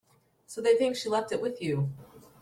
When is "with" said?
1.43-1.61